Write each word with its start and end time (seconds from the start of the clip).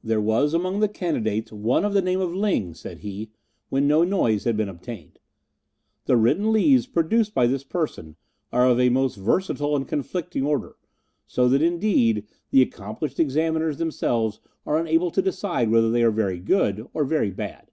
"There 0.00 0.20
was 0.20 0.54
among 0.54 0.78
the 0.78 0.86
candidates 0.88 1.50
one 1.50 1.84
of 1.84 1.92
the 1.92 2.00
name 2.00 2.20
of 2.20 2.32
Ling," 2.32 2.72
said 2.72 3.00
he, 3.00 3.30
when 3.68 3.88
no 3.88 4.04
noise 4.04 4.44
had 4.44 4.56
been 4.56 4.68
obtained. 4.68 5.18
"The 6.04 6.16
written 6.16 6.52
leaves 6.52 6.86
produced 6.86 7.34
by 7.34 7.48
this 7.48 7.64
person 7.64 8.14
are 8.52 8.64
of 8.68 8.78
a 8.78 8.90
most 8.90 9.16
versatile 9.16 9.74
and 9.74 9.88
conflicting 9.88 10.44
order, 10.46 10.76
so 11.26 11.48
that, 11.48 11.62
indeed, 11.62 12.28
the 12.52 12.62
accomplished 12.62 13.18
examiners 13.18 13.78
themselves 13.78 14.38
are 14.64 14.78
unable 14.78 15.10
to 15.10 15.20
decide 15.20 15.70
whether 15.72 15.90
they 15.90 16.04
are 16.04 16.12
very 16.12 16.38
good 16.38 16.86
or 16.94 17.02
very 17.02 17.32
bad. 17.32 17.72